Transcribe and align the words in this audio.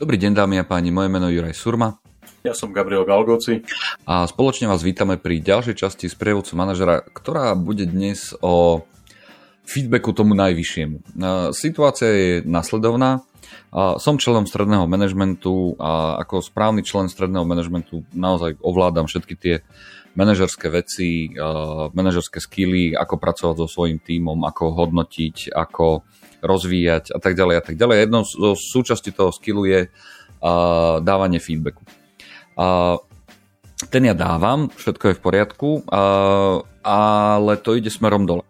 Dobrý 0.00 0.16
deň 0.16 0.32
dámy 0.32 0.56
a 0.56 0.64
páni, 0.64 0.88
moje 0.88 1.12
meno 1.12 1.28
je 1.28 1.36
Juraj 1.36 1.52
Surma. 1.52 2.00
Ja 2.40 2.56
som 2.56 2.72
Gabriel 2.72 3.04
Galgoci. 3.04 3.68
A 4.08 4.24
spoločne 4.24 4.64
vás 4.64 4.80
vítame 4.80 5.20
pri 5.20 5.44
ďalšej 5.44 5.76
časti 5.76 6.08
z 6.08 6.16
prievodcu 6.16 6.56
manažera, 6.56 7.04
ktorá 7.04 7.52
bude 7.52 7.84
dnes 7.84 8.32
o 8.40 8.80
feedbacku 9.68 10.16
tomu 10.16 10.32
najvyššiemu. 10.40 11.20
Situácia 11.52 12.08
je 12.16 12.32
nasledovná. 12.48 13.28
Som 14.00 14.16
členom 14.16 14.48
stredného 14.48 14.88
manažmentu 14.88 15.76
a 15.76 16.16
ako 16.24 16.48
správny 16.48 16.80
člen 16.80 17.12
stredného 17.12 17.44
manažmentu 17.44 18.00
naozaj 18.16 18.56
ovládam 18.64 19.04
všetky 19.04 19.36
tie 19.36 19.60
manažerské 20.18 20.66
veci, 20.68 21.30
manažerské 21.94 22.42
skily, 22.42 22.98
ako 22.98 23.14
pracovať 23.16 23.56
so 23.62 23.66
svojím 23.70 24.02
tímom, 24.02 24.42
ako 24.42 24.74
hodnotiť, 24.74 25.54
ako 25.54 26.02
rozvíjať 26.42 27.14
a 27.14 27.18
tak 27.22 27.38
ďalej 27.38 27.54
a 27.56 27.62
tak 27.62 27.76
ďalej. 27.78 27.96
Jednou 28.00 28.22
zo 28.26 28.58
súčasti 28.58 29.14
toho 29.14 29.30
skillu 29.30 29.68
je 29.70 29.86
uh, 29.86 30.98
dávanie 31.04 31.38
feedbacku. 31.38 31.84
Ten 33.88 34.02
ja 34.04 34.12
dávam, 34.12 34.68
všetko 34.68 35.04
je 35.08 35.16
v 35.16 35.24
poriadku, 35.24 35.70
uh, 35.88 36.60
ale 36.84 37.52
to 37.62 37.78
ide 37.78 37.88
smerom 37.88 38.28
dole. 38.28 38.49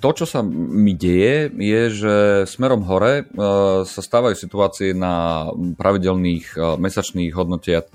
To, 0.00 0.16
čo 0.16 0.24
sa 0.24 0.40
mi 0.44 0.96
deje, 0.96 1.52
je, 1.52 1.82
že 1.92 2.14
smerom 2.48 2.88
hore 2.88 3.28
uh, 3.28 3.84
sa 3.84 4.00
stávajú 4.00 4.32
situácie 4.32 4.96
na 4.96 5.46
pravidelných 5.52 6.56
uh, 6.56 6.80
mesačných 6.80 7.36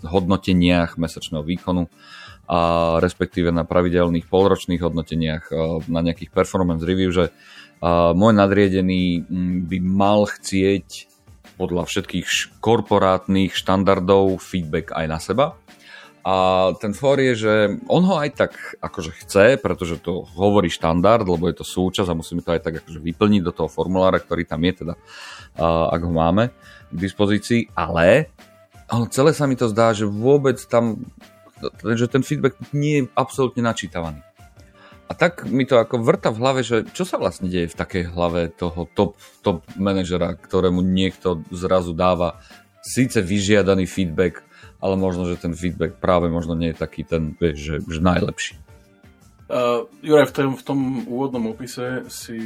hodnoteniach 0.05 1.01
mesačného 1.01 1.41
výkonu, 1.41 1.89
a 2.45 2.59
respektíve 3.01 3.49
na 3.49 3.65
pravidelných 3.65 4.29
polročných 4.29 4.85
hodnoteniach, 4.85 5.43
uh, 5.49 5.81
na 5.89 6.05
nejakých 6.05 6.29
performance 6.29 6.85
review, 6.85 7.09
že 7.09 7.33
môj 8.15 8.33
nadriedený 8.33 9.27
by 9.67 9.77
mal 9.83 10.25
chcieť 10.25 11.11
podľa 11.59 11.85
všetkých 11.85 12.57
korporátnych 12.63 13.51
štandardov 13.51 14.39
feedback 14.39 14.95
aj 14.95 15.05
na 15.05 15.19
seba. 15.19 15.45
A 16.25 16.73
ten 16.81 16.89
for 16.97 17.21
je, 17.21 17.37
že 17.37 17.53
on 17.85 18.01
ho 18.01 18.17
aj 18.17 18.29
tak 18.33 18.51
akože 18.81 19.13
chce, 19.21 19.45
pretože 19.61 20.01
to 20.01 20.25
hovorí 20.33 20.73
štandard, 20.73 21.21
lebo 21.21 21.45
je 21.45 21.61
to 21.61 21.61
súčasť 21.61 22.09
a 22.09 22.17
musíme 22.17 22.41
to 22.41 22.49
aj 22.49 22.65
tak 22.65 22.81
akože 22.81 22.97
vyplniť 22.97 23.41
do 23.45 23.53
toho 23.53 23.69
formulára, 23.69 24.17
ktorý 24.17 24.41
tam 24.41 24.65
je 24.65 24.73
teda, 24.81 24.97
ak 25.61 26.01
ho 26.01 26.09
máme 26.09 26.49
k 26.89 26.97
dispozícii, 26.97 27.69
ale 27.77 28.33
celé 29.13 29.37
sa 29.37 29.45
mi 29.45 29.53
to 29.53 29.69
zdá, 29.69 29.93
že 29.93 30.09
vôbec 30.09 30.57
tam, 30.65 31.05
že 31.85 32.09
ten 32.09 32.25
feedback 32.25 32.57
nie 32.73 33.05
je 33.05 33.09
absolútne 33.13 33.61
načítavaný. 33.61 34.25
A 35.05 35.13
tak 35.13 35.45
mi 35.45 35.69
to 35.69 35.77
ako 35.77 36.01
vrta 36.01 36.33
v 36.33 36.41
hlave, 36.41 36.65
že 36.65 36.89
čo 36.89 37.05
sa 37.05 37.21
vlastne 37.21 37.45
deje 37.45 37.69
v 37.69 37.77
takej 37.77 38.09
hlave 38.09 38.49
toho 38.49 38.89
top, 38.97 39.21
top 39.45 39.61
manažera, 39.77 40.33
ktorému 40.33 40.81
niekto 40.81 41.45
zrazu 41.53 41.93
dáva 41.93 42.41
síce 42.81 43.21
vyžiadaný 43.21 43.85
feedback, 43.85 44.44
ale 44.79 44.95
možno, 44.99 45.27
že 45.27 45.39
ten 45.39 45.53
feedback 45.55 45.97
práve 45.97 46.27
možno 46.27 46.53
nie 46.55 46.71
je 46.71 46.81
taký 46.81 47.07
ten, 47.07 47.35
vieš, 47.35 47.57
že, 47.59 47.75
že 47.85 47.99
najlepší. 48.03 48.55
Uh, 49.45 49.85
Juraj, 50.01 50.33
v 50.33 50.33
tom, 50.33 50.51
v 50.57 50.63
tom 50.65 50.79
úvodnom 51.05 51.53
opise 51.53 52.09
si 52.09 52.39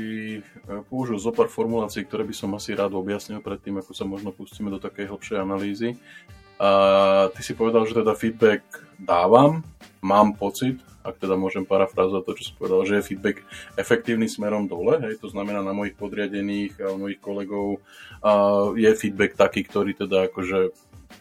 uh, 0.44 0.84
použil 0.92 1.16
zo 1.16 1.32
pár 1.32 1.48
formulácií, 1.48 2.04
ktoré 2.04 2.28
by 2.28 2.36
som 2.36 2.52
asi 2.60 2.76
rád 2.76 2.92
objasnil 2.92 3.40
predtým, 3.40 3.80
ako 3.80 3.96
sa 3.96 4.04
možno 4.04 4.36
pustíme 4.36 4.68
do 4.68 4.84
takej 4.84 5.08
hlbšej 5.08 5.38
analýzy. 5.40 5.96
Uh, 6.60 7.32
ty 7.32 7.40
si 7.40 7.56
povedal, 7.56 7.88
že 7.88 7.96
teda 7.96 8.12
feedback 8.20 8.68
dávam, 9.00 9.64
mám 10.04 10.36
pocit, 10.36 10.84
ak 11.00 11.24
teda 11.24 11.40
môžem 11.40 11.64
parafrázovať 11.64 12.24
to, 12.28 12.36
čo 12.36 12.44
som 12.52 12.56
povedal, 12.60 12.84
že 12.84 13.00
je 13.00 13.08
feedback 13.08 13.48
efektívny 13.80 14.28
smerom 14.28 14.68
dole, 14.68 15.00
hej, 15.00 15.24
to 15.24 15.32
znamená 15.32 15.64
na 15.64 15.72
mojich 15.72 15.96
podriadených 15.96 16.84
a 16.84 17.00
mojich 17.00 17.24
kolegov 17.24 17.80
a 18.20 18.32
je 18.76 18.92
feedback 19.00 19.40
taký, 19.40 19.64
ktorý 19.64 19.96
teda 19.96 20.28
akože 20.28 20.76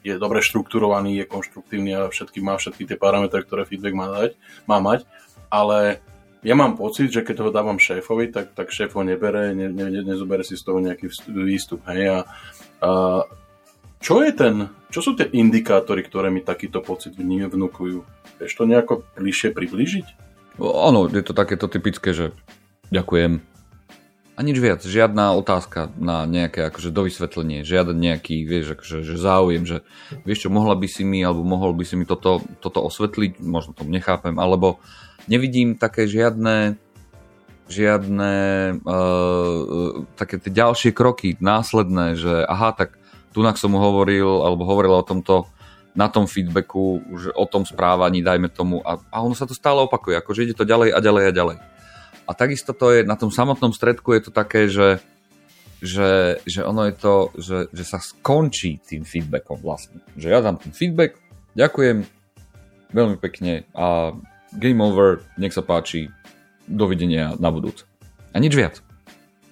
je 0.05 0.15
dobre 0.17 0.45
štrukturovaný, 0.45 1.23
je 1.23 1.31
konštruktívny 1.31 1.91
a 1.95 2.09
všetky, 2.09 2.39
má 2.41 2.57
všetky 2.57 2.89
tie 2.89 2.97
parametre, 2.97 3.43
ktoré 3.43 3.67
feedback 3.67 3.95
má, 3.95 4.07
dať, 4.09 4.31
má 4.65 4.79
mať, 4.79 5.05
ale 5.53 6.01
ja 6.47 6.55
mám 6.55 6.79
pocit, 6.79 7.11
že 7.11 7.27
keď 7.27 7.49
ho 7.49 7.51
dávam 7.51 7.83
šéfovi, 7.83 8.31
tak, 8.31 8.55
tak 8.55 8.71
šéf 8.71 8.95
ho 8.95 9.03
nebere, 9.03 9.51
ne, 9.59 9.67
ne, 9.69 9.87
ne, 9.91 10.01
nezobere 10.07 10.47
si 10.47 10.55
z 10.55 10.63
toho 10.63 10.79
nejaký 10.79 11.11
výstup. 11.27 11.83
Hej, 11.91 12.15
a, 12.15 12.19
a 12.79 12.91
čo 13.99 14.23
je 14.23 14.31
ten, 14.31 14.71
čo 14.95 15.03
sú 15.03 15.19
tie 15.19 15.27
indikátory, 15.27 16.07
ktoré 16.07 16.31
mi 16.31 16.47
takýto 16.47 16.79
pocit 16.79 17.19
vnúkujú? 17.19 18.07
Vieš 18.39 18.55
to 18.55 18.71
nejako 18.71 19.03
bližšie 19.19 19.51
priblížiť? 19.51 20.07
Áno, 20.63 21.11
je 21.11 21.23
to 21.27 21.35
takéto 21.35 21.67
typické, 21.67 22.15
že 22.15 22.31
ďakujem. 22.95 23.43
A 24.39 24.47
nič 24.47 24.63
viac, 24.63 24.87
žiadna 24.87 25.35
otázka 25.35 25.91
na 25.99 26.23
nejaké 26.23 26.71
akože 26.71 26.95
dovysvetlenie, 26.95 27.67
žiaden 27.67 27.99
nejaký, 27.99 28.47
vieš, 28.47 28.79
akože, 28.79 29.03
že 29.03 29.19
záujem, 29.19 29.67
že 29.67 29.83
vieš 30.23 30.47
čo, 30.47 30.55
mohla 30.55 30.79
by 30.79 30.87
si 30.87 31.03
mi, 31.03 31.27
alebo 31.27 31.43
mohol 31.43 31.75
by 31.75 31.83
si 31.83 31.99
mi 31.99 32.07
toto, 32.07 32.47
toto 32.63 32.79
osvetliť, 32.87 33.43
možno 33.43 33.75
to 33.75 33.83
nechápem, 33.83 34.39
alebo 34.39 34.79
nevidím 35.27 35.75
také 35.75 36.07
žiadne 36.07 36.79
žiadne 37.69 38.33
uh, 38.81 40.07
také 40.17 40.41
tie 40.41 40.55
ďalšie 40.55 40.91
kroky 40.97 41.37
následné, 41.43 42.17
že 42.17 42.47
aha, 42.47 42.73
tak 42.73 42.97
tunak 43.37 43.61
som 43.61 43.75
mu 43.75 43.83
hovoril, 43.83 44.47
alebo 44.47 44.65
hovoril 44.65 44.97
o 44.97 45.05
tomto 45.05 45.51
na 45.99 46.07
tom 46.07 46.31
feedbacku, 46.31 47.03
už 47.11 47.35
o 47.35 47.45
tom 47.51 47.67
správaní, 47.67 48.23
dajme 48.23 48.49
tomu, 48.55 48.81
a, 48.87 49.03
a 49.11 49.17
ono 49.19 49.35
sa 49.35 49.51
to 49.51 49.53
stále 49.53 49.83
opakuje, 49.83 50.15
akože 50.15 50.47
ide 50.47 50.55
to 50.55 50.63
ďalej 50.63 50.95
a 50.95 50.99
ďalej 51.03 51.25
a 51.27 51.33
ďalej. 51.35 51.57
A 52.29 52.37
takisto 52.37 52.77
to 52.77 52.93
je, 52.93 53.01
na 53.09 53.17
tom 53.17 53.33
samotnom 53.33 53.73
stredku 53.73 54.13
je 54.13 54.29
to 54.29 54.31
také, 54.31 54.69
že, 54.69 55.01
že, 55.81 56.37
že 56.45 56.61
ono 56.61 56.85
je 56.93 56.95
to, 56.95 57.15
že, 57.41 57.59
že 57.73 57.85
sa 57.89 57.99
skončí 58.05 58.85
tým 58.85 59.09
feedbackom 59.09 59.65
vlastne. 59.65 60.05
Že 60.21 60.27
ja 60.29 60.45
dám 60.45 60.61
ten 60.61 60.77
feedback, 60.77 61.17
ďakujem 61.57 62.05
veľmi 62.93 63.17
pekne 63.17 63.65
a 63.73 64.13
game 64.53 64.81
over, 64.85 65.25
nech 65.41 65.57
sa 65.57 65.65
páči, 65.65 66.13
dovidenia 66.69 67.33
na 67.41 67.49
budúc. 67.49 67.89
A 68.33 68.41
nič 68.41 68.53
viac. 68.53 68.85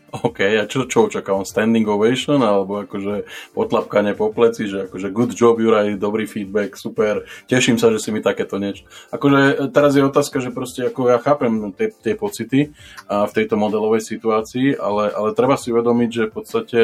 OK, 0.06 0.38
a 0.62 0.70
čo, 0.70 0.86
čo 0.86 1.10
očakávam? 1.10 1.42
Standing 1.42 1.82
ovation 1.90 2.38
alebo 2.38 2.86
akože 2.86 3.26
potlapkanie 3.58 4.14
po 4.14 4.30
pleci, 4.30 4.70
že 4.70 4.86
akože 4.86 5.10
good 5.10 5.34
job 5.34 5.58
Juraj, 5.58 5.98
dobrý 5.98 6.30
feedback, 6.30 6.78
super, 6.78 7.26
teším 7.50 7.74
sa, 7.74 7.90
že 7.90 7.98
si 7.98 8.14
mi 8.14 8.22
takéto 8.22 8.62
niečo. 8.62 8.86
Akože 9.10 9.66
teraz 9.74 9.98
je 9.98 10.06
otázka, 10.06 10.38
že 10.38 10.54
proste 10.54 10.86
ako 10.86 11.10
ja 11.10 11.18
chápem 11.18 11.74
tie, 11.74 11.90
tie 11.90 12.14
pocity 12.14 12.70
a 13.10 13.26
v 13.26 13.34
tejto 13.34 13.58
modelovej 13.58 14.06
situácii, 14.06 14.78
ale, 14.78 15.10
ale 15.10 15.34
treba 15.34 15.58
si 15.58 15.74
uvedomiť, 15.74 16.10
že 16.14 16.24
v 16.30 16.32
podstate 16.32 16.80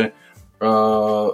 uh, 0.58 1.30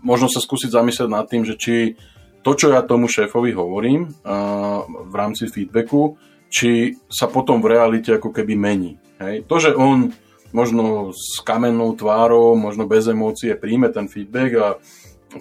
možno 0.00 0.32
sa 0.32 0.40
skúsiť 0.40 0.72
zamyslieť 0.72 1.08
nad 1.12 1.28
tým, 1.28 1.44
že 1.44 1.60
či 1.60 1.92
to, 2.40 2.56
čo 2.56 2.72
ja 2.72 2.80
tomu 2.80 3.04
šéfovi 3.10 3.52
hovorím 3.52 4.08
uh, 4.08 4.80
v 4.86 5.14
rámci 5.14 5.44
feedbacku, 5.44 6.16
či 6.48 6.96
sa 7.10 7.28
potom 7.28 7.60
v 7.60 7.74
realite 7.74 8.16
ako 8.16 8.32
keby 8.32 8.56
mení. 8.56 8.96
Hej? 9.20 9.44
To, 9.44 9.60
že 9.60 9.76
on 9.76 10.14
možno 10.54 11.10
s 11.14 11.42
kamennou 11.42 11.94
tvárou, 11.94 12.54
možno 12.54 12.86
bez 12.86 13.06
emócie 13.08 13.54
príjme 13.58 13.90
ten 13.90 14.06
feedback 14.06 14.50
a 14.58 14.68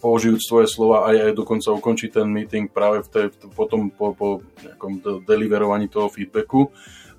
použijúc 0.02 0.42
svoje 0.42 0.68
slova 0.68 1.08
aj, 1.08 1.30
aj 1.30 1.34
dokonca 1.38 1.70
ukončí 1.72 2.10
ten 2.10 2.28
meeting 2.28 2.68
práve 2.68 3.06
v 3.06 3.10
tej, 3.12 3.26
potom 3.54 3.94
po, 3.94 4.12
po 4.18 4.42
nejakom 4.64 5.24
deliverovaní 5.24 5.88
toho 5.88 6.10
feedbacku. 6.10 6.74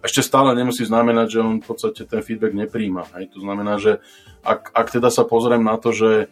Ešte 0.04 0.22
stále 0.22 0.52
nemusí 0.54 0.84
znamenať, 0.84 1.26
že 1.30 1.40
on 1.40 1.58
v 1.58 1.66
podstate 1.66 2.04
ten 2.04 2.20
feedback 2.22 2.52
nepríjma. 2.52 3.10
Hej. 3.16 3.32
To 3.34 3.42
znamená, 3.42 3.80
že 3.80 3.98
ak, 4.44 4.70
ak 4.76 4.86
teda 4.92 5.08
sa 5.10 5.24
pozriem 5.24 5.64
na 5.64 5.80
to, 5.80 5.90
že 5.90 6.30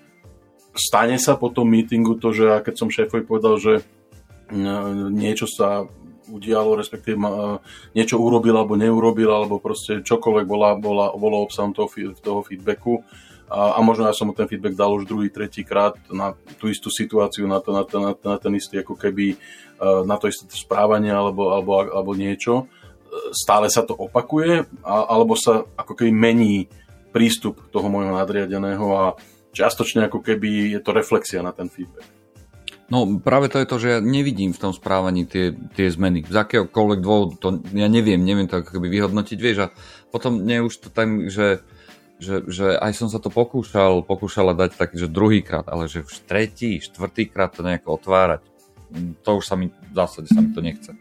stane 0.76 1.16
sa 1.18 1.38
po 1.38 1.50
tom 1.50 1.70
meetingu 1.70 2.18
to, 2.18 2.34
že 2.34 2.60
keď 2.62 2.74
som 2.76 2.92
šéfovi 2.92 3.24
povedal, 3.24 3.56
že 3.58 3.82
niečo 5.10 5.48
sa 5.48 5.88
udialo, 6.28 6.78
respektíve 6.78 7.16
ma, 7.18 7.58
niečo 7.92 8.20
urobil 8.20 8.56
alebo 8.56 8.78
neurobil, 8.78 9.28
alebo 9.28 9.60
proste 9.60 10.00
čokoľvek 10.04 10.46
bola, 10.46 10.76
bola, 10.76 11.12
bolo 11.14 11.44
obsahom 11.44 11.76
toho, 11.76 11.88
toho 12.20 12.40
feedbacku. 12.44 13.04
A, 13.48 13.76
a 13.76 13.78
možno 13.84 14.08
ja 14.08 14.16
som 14.16 14.30
mu 14.30 14.34
ten 14.34 14.48
feedback 14.48 14.72
dal 14.72 14.90
už 14.96 15.04
druhý, 15.04 15.28
tretí 15.28 15.62
krát 15.62 15.94
na 16.08 16.32
tú 16.56 16.72
istú 16.72 16.88
situáciu, 16.88 17.44
na, 17.44 17.60
to, 17.60 17.76
na, 17.76 17.84
to, 17.84 17.96
na, 18.00 18.10
na 18.16 18.36
ten 18.40 18.52
istý 18.56 18.80
ako 18.80 18.96
keby 18.96 19.36
na 20.06 20.16
to 20.16 20.30
isté 20.30 20.48
správanie 20.48 21.12
alebo, 21.12 21.52
alebo, 21.52 21.82
alebo 21.82 22.12
niečo. 22.16 22.70
Stále 23.30 23.68
sa 23.68 23.84
to 23.84 23.94
opakuje, 23.94 24.64
alebo 24.82 25.36
sa 25.36 25.66
ako 25.76 25.92
keby 25.92 26.10
mení 26.10 26.66
prístup 27.14 27.70
toho 27.70 27.86
môjho 27.86 28.16
nadriadeného 28.16 28.86
a 28.96 29.04
čiastočne 29.54 30.10
ako 30.10 30.18
keby 30.18 30.74
je 30.74 30.80
to 30.82 30.90
reflexia 30.90 31.44
na 31.44 31.54
ten 31.54 31.70
feedback. 31.70 32.13
No 32.92 33.08
práve 33.16 33.48
to 33.48 33.56
je 33.56 33.66
to, 33.68 33.76
že 33.80 33.88
ja 33.88 33.98
nevidím 34.04 34.52
v 34.52 34.60
tom 34.60 34.72
správaní 34.76 35.24
tie, 35.24 35.56
tie 35.72 35.88
zmeny. 35.88 36.20
Z 36.28 36.36
akéhokoľvek 36.36 37.00
dôvodu, 37.00 37.32
to 37.40 37.48
ja 37.72 37.88
neviem, 37.88 38.20
neviem 38.20 38.44
to 38.44 38.60
ako 38.60 38.76
keby 38.76 38.92
vyhodnotiť, 38.92 39.38
vieš, 39.40 39.58
a 39.64 39.72
potom 40.12 40.44
nie 40.44 40.60
už 40.60 40.84
to 40.84 40.88
tam, 40.92 41.32
že, 41.32 41.64
že, 42.20 42.44
že 42.44 42.76
aj 42.76 42.92
som 42.92 43.08
sa 43.08 43.24
to 43.24 43.32
pokúšal, 43.32 44.04
pokúšala 44.04 44.52
dať 44.52 44.76
tak, 44.76 44.90
že 44.92 45.08
druhýkrát, 45.08 45.64
ale 45.72 45.88
že 45.88 46.04
už 46.04 46.28
tretí, 46.28 46.76
štvrtýkrát 46.84 47.56
to 47.56 47.64
nejako 47.64 47.96
otvárať, 47.96 48.44
to 49.24 49.30
už 49.40 49.44
sa 49.48 49.56
mi, 49.56 49.72
v 49.72 49.94
zásade 49.96 50.28
sa 50.28 50.44
mi 50.44 50.52
to 50.52 50.60
nechce. 50.60 50.92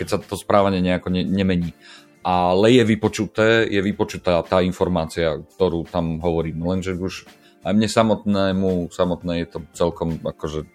Keď 0.00 0.06
sa 0.08 0.16
to 0.16 0.36
správanie 0.36 0.80
nejako 0.80 1.12
ne, 1.12 1.22
nemení. 1.24 1.76
Ale 2.24 2.72
je 2.72 2.84
vypočuté, 2.84 3.64
je 3.68 3.80
vypočutá 3.80 4.42
tá 4.44 4.60
informácia, 4.60 5.38
ktorú 5.38 5.86
tam 5.88 6.20
hovorím, 6.20 6.60
lenže 6.66 6.98
už 6.98 7.24
aj 7.64 7.72
mne 7.74 7.88
samotnému, 7.88 8.90
samotné 8.90 9.44
je 9.44 9.48
to 9.48 9.58
celkom 9.72 10.18
akože, 10.20 10.66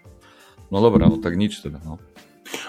no 0.72 0.78
dobré, 0.80 1.04
no 1.08 1.18
tak 1.20 1.36
nič 1.36 1.60
teda, 1.64 1.82
no. 1.84 2.00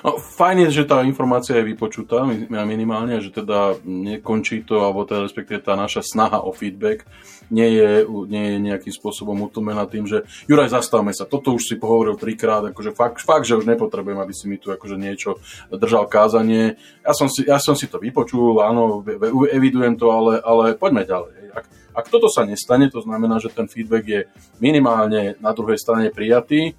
No, 0.01 0.17
fajn 0.17 0.69
je, 0.69 0.83
že 0.83 0.85
tá 0.89 1.03
informácia 1.05 1.61
je 1.61 1.69
vypočutá 1.75 2.25
minimálne, 2.49 3.21
že 3.21 3.35
teda 3.35 3.77
nekončí 3.85 4.65
to, 4.65 4.81
alebo 4.81 5.05
teda 5.05 5.27
respektíve 5.27 5.61
tá 5.61 5.77
naša 5.77 6.01
snaha 6.01 6.41
o 6.41 6.55
feedback 6.55 7.05
nie 7.53 7.77
je, 7.77 8.09
nie 8.29 8.45
je 8.57 8.59
nejakým 8.61 8.95
spôsobom 8.95 9.37
utlmená 9.45 9.85
tým, 9.85 10.09
že 10.09 10.25
Juraj, 10.49 10.73
zastavme 10.73 11.13
sa, 11.13 11.29
toto 11.29 11.53
už 11.53 11.63
si 11.69 11.75
pohovoril 11.77 12.17
trikrát, 12.17 12.65
akože 12.73 12.97
fakt, 12.97 13.21
fakt, 13.21 13.45
že 13.45 13.59
už 13.61 13.69
nepotrebujem, 13.69 14.17
aby 14.17 14.33
si 14.33 14.49
mi 14.49 14.57
tu 14.57 14.73
akože 14.73 14.97
niečo 14.97 15.37
držal 15.69 16.09
kázanie. 16.09 16.81
Ja 17.05 17.13
som 17.13 17.29
si, 17.29 17.45
ja 17.45 17.61
som 17.61 17.77
si 17.77 17.85
to 17.91 18.01
vypočul, 18.01 18.65
áno, 18.65 19.05
evidujem 19.53 20.01
to, 20.01 20.09
ale, 20.09 20.41
ale 20.41 20.65
poďme 20.79 21.05
ďalej. 21.05 21.35
Ak, 21.53 21.65
ak 21.93 22.07
toto 22.09 22.33
sa 22.33 22.49
nestane, 22.49 22.89
to 22.89 23.05
znamená, 23.05 23.37
že 23.37 23.53
ten 23.53 23.69
feedback 23.69 24.05
je 24.09 24.21
minimálne 24.57 25.37
na 25.45 25.53
druhej 25.53 25.77
strane 25.77 26.09
prijatý, 26.09 26.73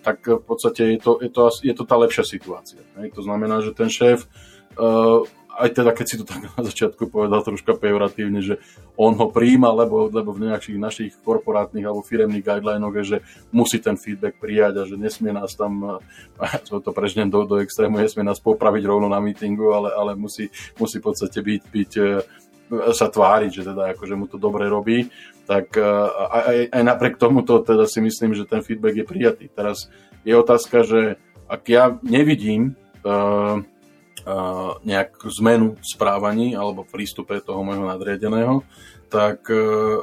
tak 0.00 0.24
v 0.24 0.44
podstate 0.44 0.96
je 0.96 0.98
to, 0.98 1.12
je, 1.20 1.30
to, 1.30 1.42
je 1.60 1.74
to 1.76 1.84
tá 1.84 1.96
lepšia 2.00 2.24
situácia. 2.24 2.80
Hej? 2.96 3.12
To 3.12 3.22
znamená, 3.22 3.60
že 3.60 3.76
ten 3.76 3.92
šéf 3.92 4.24
uh, 4.80 5.22
aj 5.58 5.68
teda 5.76 5.92
keď 5.92 6.06
si 6.08 6.16
to 6.16 6.24
tak 6.24 6.48
na 6.48 6.62
začiatku 6.64 7.12
povedal 7.12 7.44
troška 7.44 7.76
pejoratívne, 7.76 8.40
že 8.40 8.56
on 8.96 9.12
ho 9.16 9.28
príjma, 9.28 9.72
lebo, 9.72 10.08
lebo 10.08 10.32
v 10.32 10.48
nejakých 10.48 10.78
našich 10.80 11.12
korporátnych 11.20 11.84
alebo 11.84 12.04
firemných 12.04 12.44
guidelinoch 12.44 12.94
je, 13.02 13.04
že 13.04 13.18
musí 13.52 13.76
ten 13.80 14.00
feedback 14.00 14.40
prijať 14.40 14.80
a 14.80 14.88
že 14.88 14.96
nesmie 14.96 15.32
nás 15.32 15.52
tam, 15.52 16.00
ja 16.40 16.60
to 16.64 16.92
prežnem 16.92 17.28
do, 17.28 17.44
do 17.44 17.60
extrému, 17.60 18.00
nesmie 18.00 18.24
nás 18.24 18.40
popraviť 18.40 18.84
rovno 18.88 19.12
na 19.12 19.20
meetingu, 19.20 19.72
ale, 19.76 19.92
ale 19.92 20.12
musí, 20.16 20.48
musí 20.80 21.00
v 21.00 21.04
podstate 21.12 21.38
byť, 21.44 21.62
byť 21.68 21.92
sa 22.96 23.12
tváriť, 23.12 23.50
že 23.52 23.62
teda 23.68 23.92
akože 23.92 24.14
mu 24.16 24.24
to 24.24 24.40
dobre 24.40 24.64
robí 24.66 25.12
tak 25.46 25.74
e, 25.76 25.84
aj, 26.32 26.58
aj 26.70 26.82
napriek 26.82 27.18
tomuto 27.18 27.60
teda 27.62 27.84
si 27.90 27.98
myslím, 28.00 28.34
že 28.34 28.48
ten 28.48 28.62
feedback 28.62 29.02
je 29.02 29.06
prijatý. 29.06 29.44
Teraz 29.50 29.90
je 30.22 30.32
otázka, 30.32 30.86
že 30.86 31.18
ak 31.50 31.62
ja 31.68 31.84
nevidím 32.00 32.78
uh, 33.04 33.60
uh, 33.60 34.72
nejakú 34.86 35.28
zmenu 35.36 35.76
v 35.76 35.84
správaní 35.84 36.56
alebo 36.56 36.86
v 36.86 36.94
prístupe 36.96 37.44
toho 37.44 37.60
môjho 37.60 37.84
nadriadeného, 37.84 38.64
tak 39.12 39.44
uh, 39.52 40.00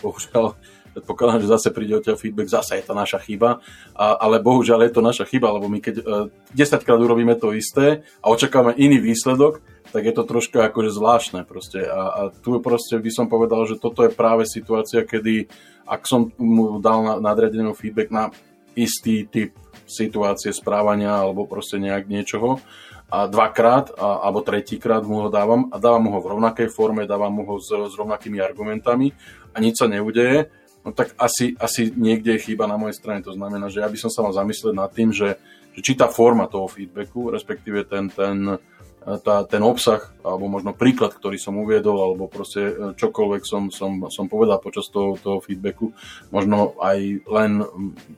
bohužiaľ 0.00 0.56
predpokladám, 0.96 1.44
že 1.44 1.52
zase 1.52 1.68
príde 1.76 2.00
od 2.00 2.06
ťa 2.08 2.16
feedback, 2.16 2.48
zase 2.48 2.80
je 2.80 2.88
to 2.88 2.96
naša 2.96 3.20
chyba, 3.20 3.60
a, 3.92 4.16
ale 4.16 4.40
bohužiaľ 4.40 4.88
je 4.88 4.92
to 4.96 5.04
naša 5.04 5.28
chyba, 5.28 5.52
lebo 5.52 5.68
my 5.68 5.84
keď 5.84 5.94
uh, 6.00 6.32
10 6.56 6.80
krát 6.80 6.96
urobíme 6.96 7.36
to 7.36 7.52
isté 7.52 8.00
a 8.24 8.32
očakávame 8.32 8.72
iný 8.80 9.04
výsledok, 9.04 9.60
tak 9.96 10.04
je 10.04 10.12
to 10.12 10.28
troška 10.28 10.68
akože 10.68 10.92
zvláštne 10.92 11.48
proste. 11.48 11.80
A, 11.80 12.02
a 12.12 12.20
tu 12.28 12.60
proste 12.60 13.00
by 13.00 13.08
som 13.08 13.32
povedal, 13.32 13.64
že 13.64 13.80
toto 13.80 14.04
je 14.04 14.12
práve 14.12 14.44
situácia, 14.44 15.08
kedy 15.08 15.48
ak 15.88 16.04
som 16.04 16.28
mu 16.36 16.76
dal 16.84 17.00
na, 17.00 17.14
nadriadenú 17.32 17.72
feedback 17.72 18.12
na 18.12 18.28
istý 18.76 19.24
typ 19.24 19.56
situácie, 19.88 20.52
správania 20.52 21.16
alebo 21.16 21.48
proste 21.48 21.80
nejak 21.80 22.12
niečoho 22.12 22.60
a 23.08 23.24
dvakrát 23.24 23.96
a, 23.96 24.28
alebo 24.28 24.44
tretíkrát 24.44 25.00
mu 25.00 25.24
ho 25.24 25.28
dávam 25.32 25.72
a 25.72 25.80
dávam 25.80 26.04
mu 26.04 26.10
ho 26.12 26.20
v 26.20 26.36
rovnakej 26.36 26.68
forme, 26.68 27.08
dávam 27.08 27.32
mu 27.32 27.48
ho 27.48 27.56
s, 27.56 27.72
s 27.72 27.94
rovnakými 27.96 28.36
argumentami 28.36 29.16
a 29.54 29.62
nič 29.64 29.80
sa 29.80 29.88
neudeje, 29.88 30.52
no 30.84 30.92
tak 30.92 31.16
asi, 31.16 31.56
asi 31.56 31.88
niekde 31.94 32.36
je 32.36 32.52
chyba 32.52 32.68
na 32.68 32.76
mojej 32.76 33.00
strane. 33.00 33.24
To 33.24 33.32
znamená, 33.32 33.72
že 33.72 33.80
ja 33.80 33.88
by 33.88 33.96
som 33.96 34.10
sa 34.12 34.20
mal 34.20 34.36
zamyslieť 34.36 34.74
nad 34.74 34.90
tým, 34.92 35.14
že, 35.14 35.38
že 35.72 35.80
či 35.80 35.94
tá 35.96 36.10
forma 36.10 36.50
toho 36.50 36.66
feedbacku, 36.66 37.30
respektíve 37.30 37.86
ten, 37.86 38.10
ten, 38.10 38.58
tá, 39.06 39.46
ten 39.46 39.62
obsah, 39.62 40.02
alebo 40.26 40.50
možno 40.50 40.74
príklad, 40.74 41.14
ktorý 41.14 41.38
som 41.38 41.54
uviedol, 41.62 41.94
alebo 41.94 42.26
proste 42.26 42.62
e, 42.66 42.72
čokoľvek 42.98 43.42
som, 43.46 43.70
som, 43.70 44.10
som 44.10 44.26
povedal 44.26 44.58
počas 44.58 44.90
toho, 44.90 45.14
toho 45.14 45.38
feedbacku, 45.38 45.94
možno 46.34 46.74
aj 46.82 47.22
len 47.22 47.62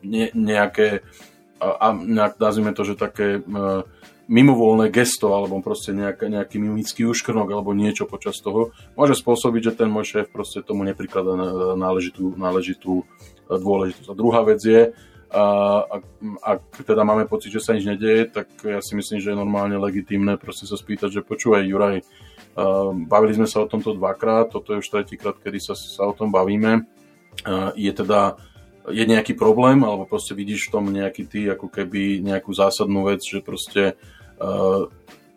ne, 0.00 0.32
nejaké, 0.32 1.04
a, 1.60 1.92
nejak, 1.92 2.40
nazvime 2.40 2.72
to, 2.72 2.88
že 2.88 2.96
také 2.96 3.42
uh, 3.42 3.84
mimovolné 4.28 4.92
gesto, 4.92 5.32
alebo 5.32 5.60
proste 5.64 5.96
nejaký, 5.96 6.28
nejaký 6.28 6.56
mimický 6.60 7.08
uškrnok, 7.08 7.48
alebo 7.48 7.72
niečo 7.72 8.04
počas 8.04 8.36
toho, 8.40 8.76
môže 8.92 9.16
spôsobiť, 9.16 9.72
že 9.72 9.76
ten 9.84 9.88
môj 9.88 10.04
šéf 10.04 10.26
proste 10.28 10.60
tomu 10.60 10.84
neprikladá 10.84 11.32
náležitú, 11.76 12.36
náležitú 12.36 13.02
e, 13.02 13.04
dôležitosť. 13.56 14.08
A 14.12 14.16
druhá 14.16 14.44
vec 14.44 14.60
je, 14.60 14.92
a 15.28 15.44
ak, 15.84 16.04
ak 16.40 16.60
teda 16.88 17.04
máme 17.04 17.28
pocit, 17.28 17.52
že 17.52 17.60
sa 17.60 17.76
nič 17.76 17.84
nedieje, 17.84 18.32
tak 18.32 18.48
ja 18.64 18.80
si 18.80 18.96
myslím, 18.96 19.20
že 19.20 19.32
je 19.32 19.40
normálne 19.40 19.76
legitímne 19.76 20.40
proste 20.40 20.64
sa 20.64 20.80
spýtať, 20.80 21.20
že 21.20 21.26
počúvaj 21.26 21.68
Juraj, 21.68 21.96
uh, 22.00 22.96
bavili 23.04 23.36
sme 23.36 23.44
sa 23.44 23.60
o 23.60 23.68
tomto 23.68 23.92
dvakrát, 23.92 24.48
toto 24.48 24.72
je 24.72 24.80
už 24.80 24.88
tretíkrát, 24.88 25.36
kedy 25.36 25.60
sa, 25.60 25.76
sa 25.76 26.08
o 26.08 26.16
tom 26.16 26.32
bavíme. 26.32 26.88
Uh, 27.44 27.70
je 27.76 27.92
teda 27.92 28.40
je 28.88 29.04
nejaký 29.04 29.36
problém, 29.36 29.84
alebo 29.84 30.08
proste 30.08 30.32
vidíš 30.32 30.68
v 30.68 30.72
tom 30.72 30.84
nejaký 30.88 31.28
ty, 31.28 31.40
ako 31.52 31.68
keby 31.68 32.24
nejakú 32.24 32.48
zásadnú 32.56 33.04
vec, 33.12 33.20
že 33.20 33.44
proste 33.44 34.00
uh, 34.40 34.88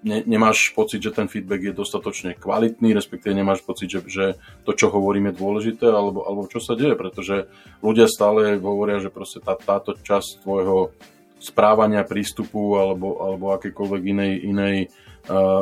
ne, 0.04 0.24
nemáš 0.26 0.74
pocit, 0.74 1.02
že 1.02 1.14
ten 1.14 1.30
feedback 1.30 1.62
je 1.62 1.74
dostatočne 1.78 2.38
kvalitný, 2.38 2.94
respektíve 2.94 3.34
nemáš 3.34 3.62
pocit, 3.62 3.90
že, 3.90 4.02
že 4.10 4.26
to, 4.66 4.74
čo 4.74 4.90
hovorím, 4.90 5.30
je 5.30 5.40
dôležité, 5.40 5.88
alebo, 5.88 6.26
alebo 6.26 6.50
čo 6.50 6.58
sa 6.58 6.74
deje, 6.74 6.98
pretože 6.98 7.48
ľudia 7.86 8.10
stále 8.10 8.58
hovoria, 8.58 9.02
že 9.02 9.14
proste 9.14 9.40
tá, 9.42 9.54
táto 9.58 9.94
časť 9.98 10.42
tvojho 10.42 10.94
správania, 11.42 12.06
prístupu 12.06 12.78
alebo, 12.78 13.18
alebo 13.18 13.58
akékoľvek 13.58 14.02
inej, 14.14 14.34
inej 14.46 14.76
uh, 15.26 15.34
uh, 15.34 15.62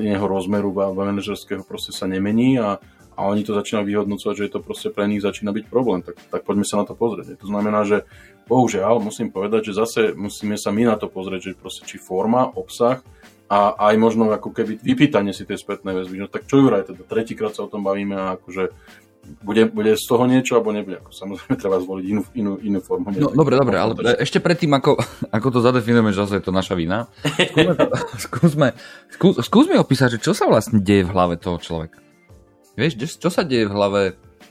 iného 0.00 0.24
rozmeru 0.24 0.72
manažerského 0.72 1.68
proste 1.68 1.92
sa 1.92 2.08
nemení 2.08 2.56
a, 2.56 2.80
a 3.12 3.20
oni 3.28 3.44
to 3.44 3.52
začínajú 3.52 3.84
vyhodnocovať, 3.84 4.34
že 4.40 4.46
je 4.48 4.52
to 4.56 4.64
proste 4.64 4.88
pre 4.88 5.04
nich 5.04 5.20
začína 5.20 5.52
byť 5.52 5.64
problém, 5.68 6.00
tak, 6.00 6.16
tak 6.32 6.48
poďme 6.48 6.64
sa 6.64 6.80
na 6.80 6.88
to 6.88 6.96
pozrieť. 6.96 7.36
To 7.44 7.46
znamená, 7.50 7.84
že 7.84 8.08
bohužiaľ 8.48 9.04
musím 9.04 9.28
povedať, 9.28 9.68
že 9.68 9.76
zase 9.76 10.00
musíme 10.16 10.56
sa 10.56 10.72
my 10.72 10.88
na 10.88 10.96
to 10.96 11.12
pozrieť, 11.12 11.52
že 11.52 11.60
proste 11.60 11.84
či 11.84 12.00
forma, 12.00 12.48
obsah 12.48 13.04
a 13.48 13.72
aj 13.90 13.94
možno 13.96 14.28
ako 14.28 14.52
keby 14.52 14.76
vypýtanie 14.76 15.32
si 15.32 15.48
tej 15.48 15.60
spätnej 15.60 15.96
väzby. 15.96 16.20
No 16.20 16.28
tak 16.28 16.44
čo 16.44 16.60
Juraj, 16.60 16.92
teda 16.92 17.02
tretíkrát 17.08 17.56
sa 17.56 17.64
o 17.64 17.72
tom 17.72 17.80
bavíme 17.80 18.12
a 18.12 18.36
akože 18.36 18.68
bude, 19.44 19.68
bude 19.68 19.92
z 19.96 20.04
toho 20.08 20.24
niečo 20.24 20.56
alebo 20.56 20.72
nebude. 20.72 21.00
Ako 21.00 21.10
samozrejme 21.12 21.54
treba 21.62 21.76
zvoliť 21.80 22.04
inú, 22.04 22.22
inú, 22.36 22.52
inú 22.60 22.78
formu. 22.80 23.12
No, 23.16 23.32
dobre, 23.32 23.56
dobre, 23.56 23.76
ale 23.76 23.92
to, 23.96 24.04
ešte 24.20 24.40
predtým, 24.40 24.72
ako, 24.76 25.00
ako 25.36 25.46
to 25.48 25.60
zadefinujeme, 25.64 26.12
že 26.12 26.28
zase 26.28 26.34
je 26.40 26.44
to 26.44 26.52
naša 26.52 26.74
vina, 26.76 27.08
skúsme, 27.24 27.74
to, 27.76 27.86
skúsme, 28.28 28.68
skús, 29.12 29.34
skúsme 29.44 29.74
opísať, 29.80 30.18
že 30.18 30.22
čo 30.22 30.32
sa 30.36 30.48
vlastne 30.48 30.80
deje 30.80 31.08
v 31.08 31.12
hlave 31.12 31.34
toho 31.40 31.56
človeka. 31.60 32.00
Vieš, 32.78 33.18
čo 33.18 33.28
sa 33.32 33.42
deje 33.42 33.66
v 33.66 33.74
hlave 33.74 34.02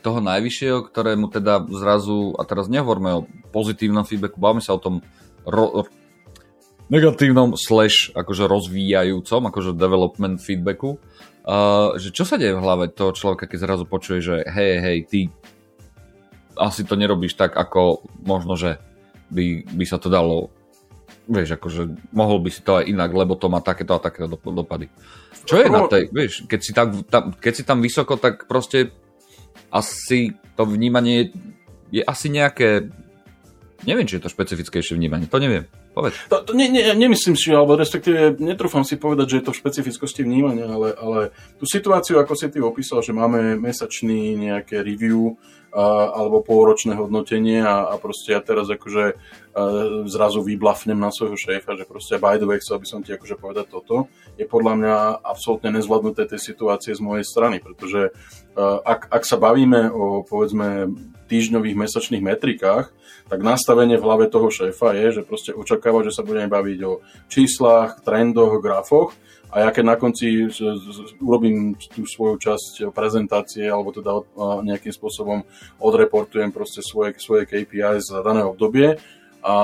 toho 0.04 0.20
najvyššieho, 0.20 0.84
ktorému 0.84 1.32
teda 1.32 1.64
zrazu, 1.72 2.36
a 2.36 2.44
teraz 2.44 2.68
nehovorme 2.70 3.24
o 3.24 3.26
pozitívnom 3.50 4.06
feedbacku, 4.06 4.38
bavíme 4.38 4.62
sa 4.62 4.76
o 4.76 4.82
tom 4.82 5.00
ro, 5.48 5.88
negatívnom 6.88 7.56
slash 7.56 8.12
akože 8.16 8.48
rozvíjajúcom, 8.48 9.42
akože 9.52 9.76
development 9.76 10.40
feedbacku, 10.40 10.96
uh, 11.44 11.94
že 12.00 12.12
čo 12.12 12.24
sa 12.24 12.40
deje 12.40 12.56
v 12.56 12.64
hlave 12.64 12.88
toho 12.92 13.12
človeka, 13.12 13.44
keď 13.48 13.58
zrazu 13.64 13.84
počuje, 13.84 14.18
že 14.24 14.36
hej, 14.48 14.72
hej, 14.80 14.98
ty 15.08 15.20
asi 16.58 16.82
to 16.82 16.98
nerobíš 16.98 17.38
tak, 17.38 17.54
ako 17.54 18.02
možno, 18.24 18.58
že 18.58 18.82
by, 19.30 19.68
by 19.68 19.84
sa 19.86 20.00
to 20.00 20.10
dalo 20.10 20.50
vieš, 21.28 21.60
akože 21.60 22.08
mohol 22.16 22.40
by 22.40 22.48
si 22.48 22.64
to 22.64 22.80
aj 22.80 22.88
inak, 22.88 23.12
lebo 23.12 23.36
to 23.36 23.52
má 23.52 23.60
takéto 23.60 23.92
a 23.92 24.00
takéto 24.00 24.40
dopady. 24.48 24.88
Čo 25.44 25.60
je 25.60 25.68
na 25.68 25.84
tej, 25.84 26.08
vieš, 26.08 26.48
keď 26.48 26.60
si, 26.64 26.72
tak, 26.72 26.88
tam, 27.12 27.36
keď 27.36 27.52
si 27.52 27.62
tam 27.68 27.84
vysoko, 27.84 28.16
tak 28.16 28.48
proste 28.48 28.96
asi 29.68 30.32
to 30.56 30.64
vnímanie 30.64 31.28
je, 31.92 32.00
je 32.00 32.02
asi 32.02 32.32
nejaké, 32.32 32.88
neviem, 33.84 34.08
či 34.08 34.16
je 34.16 34.24
to 34.24 34.32
špecifickejšie 34.32 34.96
vnímanie, 34.96 35.28
to 35.28 35.36
neviem. 35.36 35.68
Povedz. 35.94 36.14
To, 36.30 36.44
to 36.44 36.52
ne, 36.54 36.68
ne, 36.68 36.94
nemyslím 36.94 37.34
si, 37.34 37.50
alebo 37.50 37.74
respektíve 37.74 38.38
netrúfam 38.38 38.86
si 38.86 39.00
povedať, 39.00 39.26
že 39.28 39.36
je 39.40 39.44
to 39.50 39.52
v 39.54 39.60
špecifickosti 39.60 40.22
vnímania, 40.22 40.70
ale, 40.70 40.94
ale 40.94 41.20
tú 41.58 41.66
situáciu, 41.66 42.22
ako 42.22 42.32
si 42.38 42.46
ty 42.52 42.62
opísal, 42.62 43.02
že 43.02 43.16
máme 43.16 43.58
mesačný 43.58 44.36
nejaké 44.38 44.84
review 44.84 45.34
alebo 45.72 46.40
pôročné 46.40 46.96
hodnotenie 46.96 47.60
a, 47.60 47.92
a 47.92 47.94
proste 48.00 48.32
ja 48.32 48.40
teraz 48.40 48.68
akože 48.72 49.16
zrazu 50.08 50.40
vyblafnem 50.40 50.96
na 50.96 51.10
svojho 51.10 51.36
šéfa, 51.36 51.76
že 51.76 51.84
proste 51.84 52.16
by 52.16 52.38
the 52.38 52.46
way, 52.46 52.62
chcel 52.62 52.78
by 52.78 52.86
som 52.86 53.00
ti 53.02 53.12
akože 53.12 53.36
povedať 53.36 53.66
toto, 53.68 54.06
je 54.38 54.46
podľa 54.46 54.74
mňa 54.78 54.96
absolútne 55.20 55.74
nezvládnuté 55.74 56.30
tej 56.30 56.40
situácie 56.40 56.94
z 56.94 57.02
mojej 57.02 57.26
strany, 57.26 57.58
pretože 57.58 58.14
ak, 58.58 59.10
ak 59.10 59.22
sa 59.26 59.36
bavíme 59.36 59.90
o 59.90 60.22
povedzme 60.22 60.94
týždňových, 61.28 61.76
mesačných 61.76 62.24
metrikách, 62.24 62.88
tak 63.28 63.44
nastavenie 63.44 64.00
v 64.00 64.06
hlave 64.08 64.26
toho 64.32 64.48
šéfa 64.48 64.96
je, 64.96 65.20
že 65.20 65.22
proste 65.26 65.52
očakáva, 65.52 66.00
že 66.00 66.16
sa 66.16 66.24
budeme 66.24 66.48
baviť 66.48 66.78
o 66.88 67.04
číslach, 67.28 68.00
trendoch, 68.00 68.64
grafoch 68.64 69.12
a 69.48 69.64
ja 69.64 69.68
keď 69.72 69.84
na 69.84 69.96
konci 69.96 70.48
urobím 71.24 71.72
tú 71.88 72.04
svoju 72.04 72.36
časť 72.36 72.92
prezentácie 72.92 73.64
alebo 73.64 73.96
teda 73.96 74.22
nejakým 74.60 74.92
spôsobom 74.92 75.44
odreportujem 75.80 76.52
proste 76.52 76.84
svoje, 76.84 77.16
svoje 77.16 77.48
KPI 77.48 78.04
za 78.04 78.20
dané 78.20 78.44
obdobie, 78.44 79.00
a 79.42 79.54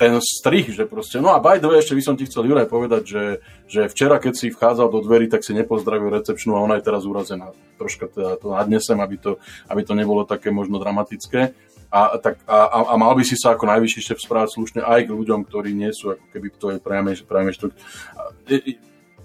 ten 0.00 0.18
strich, 0.24 0.72
že 0.72 0.88
proste, 0.88 1.20
no 1.20 1.36
a 1.36 1.38
by 1.38 1.60
the 1.60 1.68
way, 1.68 1.78
ešte 1.78 1.94
by 1.94 2.02
som 2.02 2.16
ti 2.16 2.24
chcel 2.24 2.48
Juraj 2.48 2.66
povedať, 2.66 3.02
že, 3.04 3.24
že 3.68 3.80
včera, 3.86 4.16
keď 4.18 4.34
si 4.34 4.50
vchádzal 4.50 4.88
do 4.88 5.04
dverí, 5.04 5.28
tak 5.28 5.44
si 5.44 5.52
nepozdravil 5.52 6.10
recepčnú 6.10 6.56
a 6.56 6.64
ona 6.64 6.80
je 6.80 6.86
teraz 6.88 7.04
urazená. 7.04 7.52
Troška 7.76 8.08
teda 8.08 8.40
to 8.40 8.50
nadnesem, 8.50 8.98
aby 8.98 9.20
to, 9.20 9.36
aby 9.68 9.84
to 9.84 9.94
nebolo 9.94 10.24
také 10.24 10.48
možno 10.48 10.80
dramatické. 10.80 11.54
A, 11.92 12.16
tak, 12.16 12.40
a, 12.48 12.88
a 12.88 12.94
mal 12.96 13.12
by 13.12 13.20
si 13.20 13.36
sa 13.36 13.52
ako 13.52 13.68
najvyšší 13.68 14.00
šéf 14.00 14.18
správať 14.24 14.56
slušne 14.56 14.80
aj 14.80 15.06
k 15.06 15.12
ľuďom, 15.12 15.44
ktorí 15.44 15.76
nie 15.76 15.92
sú 15.92 16.16
ako 16.16 16.24
keby 16.32 16.48
to 16.56 16.66
je 16.72 16.78
priame, 16.80 17.12
priame 17.12 17.52
štruktúra 17.52 17.84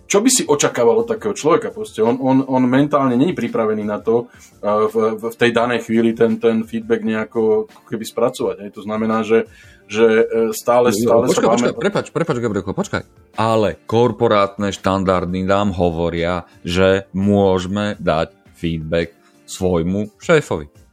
čo 0.07 0.23
by 0.23 0.29
si 0.31 0.47
očakával 0.47 1.03
od 1.03 1.07
takého 1.11 1.35
človeka? 1.35 1.75
Proste 1.75 1.99
on, 1.99 2.15
on, 2.23 2.47
on 2.47 2.63
mentálne 2.63 3.19
není 3.19 3.35
pripravený 3.35 3.83
na 3.83 3.99
to 3.99 4.31
v, 4.63 5.19
v 5.19 5.35
tej 5.35 5.51
danej 5.51 5.83
chvíli 5.83 6.15
ten, 6.15 6.39
ten 6.39 6.63
feedback 6.63 7.03
nejako 7.03 7.67
keby 7.91 8.07
spracovať. 8.07 8.55
Hej. 8.63 8.69
To 8.79 8.81
znamená, 8.87 9.27
že, 9.27 9.51
že 9.91 10.23
stále, 10.55 10.95
stále 10.95 11.27
počkaj, 11.27 11.43
sa 11.43 11.51
máme... 11.51 11.59
Počkaj, 11.59 11.75
prepač, 11.75 12.05
prepač, 12.15 12.35
Gabrielko, 12.39 12.71
počkaj. 12.71 13.03
Ale 13.35 13.83
korporátne 13.83 14.71
štandardy 14.71 15.43
nám 15.43 15.75
hovoria, 15.75 16.47
že 16.63 17.11
môžeme 17.11 17.99
dať 17.99 18.31
feedback 18.55 19.11
svojmu 19.43 20.15
šéfovi. 20.23 20.86